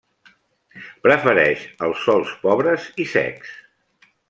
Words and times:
Prefereix 1.07 1.67
els 1.89 2.07
sòls 2.07 2.33
pobres 2.47 2.89
i 3.05 3.09
secs. 3.13 3.55